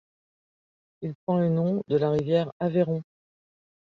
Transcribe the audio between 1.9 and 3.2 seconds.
la rivière Aveyron.